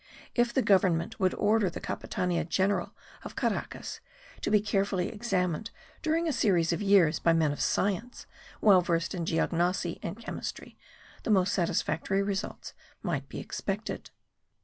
[0.33, 2.91] If the government would order the Capitania General
[3.23, 3.99] of Caracas
[4.41, 5.69] to be carefully examined
[6.01, 8.25] during a series of years by men of science,
[8.61, 10.75] well versed in geognosy and chemistry,
[11.21, 14.09] the most satisfactory results might be expected.